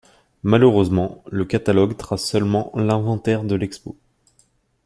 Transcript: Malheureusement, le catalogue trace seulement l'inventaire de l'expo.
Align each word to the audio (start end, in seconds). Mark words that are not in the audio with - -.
Malheureusement, 0.41 1.23
le 1.29 1.45
catalogue 1.45 1.95
trace 1.95 2.25
seulement 2.25 2.71
l'inventaire 2.73 3.43
de 3.43 3.53
l'expo. 3.53 3.95